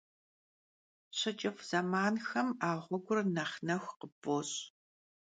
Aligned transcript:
Şıç'ıf' 1.17 1.63
zemanxem 1.69 2.49
a 2.67 2.71
ğuegur 2.83 3.19
nexh 3.35 3.57
nexu 3.67 3.93
khıpf'oş'. 3.99 4.55